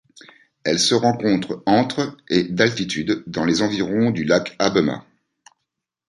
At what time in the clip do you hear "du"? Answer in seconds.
4.09-4.23